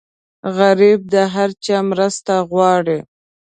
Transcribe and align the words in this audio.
غریب 0.57 0.99
د 1.13 1.15
هر 1.33 1.49
چا 1.65 1.77
مرسته 1.91 2.33
غواړي 2.51 2.99